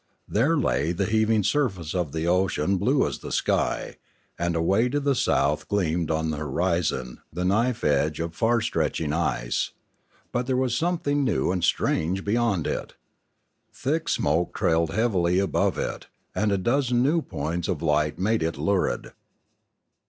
There 0.27 0.57
lay 0.57 0.93
the 0.93 1.05
heaving 1.05 1.43
surface 1.43 1.93
of 1.93 2.11
the 2.11 2.25
ocean 2.25 2.79
blue 2.79 3.05
as 3.07 3.19
the 3.19 3.31
sky, 3.31 3.97
and 4.35 4.55
away 4.55 4.89
to 4.89 4.99
the 4.99 5.13
south 5.13 5.67
gleamed 5.67 6.09
on 6.09 6.31
the 6.31 6.37
horizon 6.37 7.21
the 7.31 7.45
knife 7.45 7.83
edge 7.83 8.19
of 8.19 8.33
far 8.33 8.61
stretching 8.61 9.13
ice. 9.13 9.73
But 10.31 10.47
there 10.47 10.57
was 10.57 10.75
something 10.75 11.23
new 11.23 11.51
and 11.51 11.63
698 11.63 11.63
Limanora 11.63 11.69
strange 11.69 12.25
beyond 12.25 12.65
it. 12.65 12.95
Thick 13.71 14.09
smoke 14.09 14.55
trailed 14.55 14.89
beavily 14.89 15.37
above 15.39 15.77
it, 15.77 16.07
and 16.33 16.51
a 16.51 16.57
dozen 16.57 17.03
new 17.03 17.21
points 17.21 17.67
of 17.67 17.83
light 17.83 18.17
made 18.17 18.41
it 18.41 18.57
lurid. 18.57 19.11